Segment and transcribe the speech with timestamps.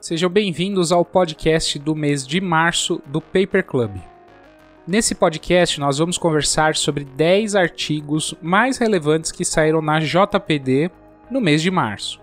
[0.00, 3.98] Sejam bem-vindos ao podcast do mês de março do Paper Club.
[4.86, 10.90] Nesse podcast, nós vamos conversar sobre 10 artigos mais relevantes que saíram na JPD
[11.30, 12.18] no mês de março.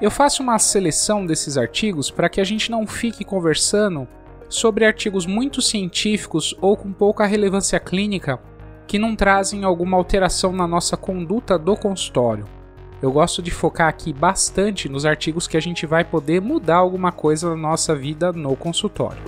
[0.00, 4.06] Eu faço uma seleção desses artigos para que a gente não fique conversando
[4.48, 8.38] sobre artigos muito científicos ou com pouca relevância clínica
[8.86, 12.61] que não trazem alguma alteração na nossa conduta do consultório.
[13.02, 17.10] Eu gosto de focar aqui bastante nos artigos que a gente vai poder mudar alguma
[17.10, 19.20] coisa na nossa vida no consultório.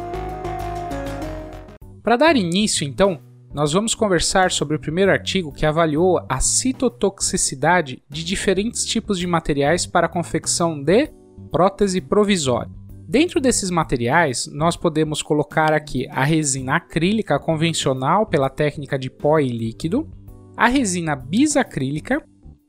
[2.01, 3.19] Para dar início, então,
[3.53, 9.27] nós vamos conversar sobre o primeiro artigo que avaliou a citotoxicidade de diferentes tipos de
[9.27, 11.11] materiais para a confecção de
[11.51, 12.71] prótese provisória.
[13.09, 19.41] Dentro desses materiais, nós podemos colocar aqui a resina acrílica convencional pela técnica de pó
[19.41, 20.09] e líquido,
[20.57, 22.25] a resina bisacrílica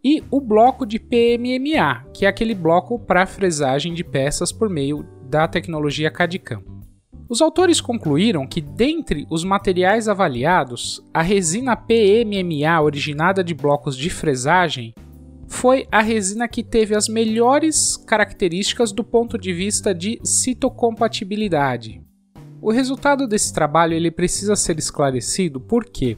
[0.05, 5.03] e o bloco de PMMA, que é aquele bloco para fresagem de peças por meio
[5.27, 6.61] da tecnologia CAD-CAM.
[7.27, 14.11] Os autores concluíram que, dentre os materiais avaliados, a resina PMMA originada de blocos de
[14.11, 14.93] fresagem
[15.47, 21.99] foi a resina que teve as melhores características do ponto de vista de citocompatibilidade.
[22.61, 26.15] O resultado desse trabalho ele precisa ser esclarecido porque,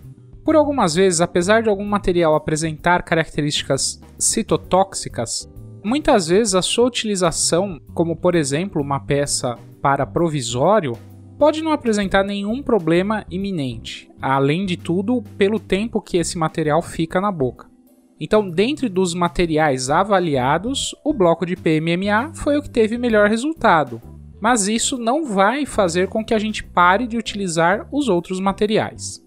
[0.47, 5.51] por algumas vezes, apesar de algum material apresentar características citotóxicas,
[5.83, 10.93] muitas vezes a sua utilização, como por exemplo uma peça para provisório
[11.37, 17.19] pode não apresentar nenhum problema iminente, além de tudo, pelo tempo que esse material fica
[17.19, 17.69] na boca.
[18.17, 24.01] Então, dentre dos materiais avaliados, o bloco de PMMA foi o que teve melhor resultado,
[24.39, 29.26] mas isso não vai fazer com que a gente pare de utilizar os outros materiais.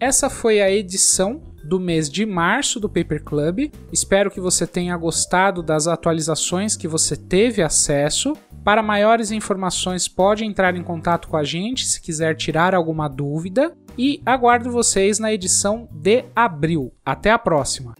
[0.00, 3.72] Essa foi a edição do mês de março do Paper Club.
[3.92, 10.44] Espero que você tenha gostado das atualizações que você teve acesso para maiores informações, pode
[10.44, 13.74] entrar em contato com a gente se quiser tirar alguma dúvida.
[13.96, 16.92] E aguardo vocês na edição de abril.
[17.04, 17.94] Até a próxima!